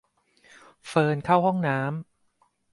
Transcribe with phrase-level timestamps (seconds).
[0.87, 1.89] เฟิร์นเข้าห้องน้ำ